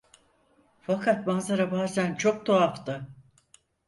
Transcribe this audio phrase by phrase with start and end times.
[0.81, 3.07] Fakat manzara bazen çok tuhaftı.